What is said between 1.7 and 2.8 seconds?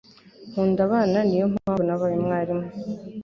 nabaye umwarimu.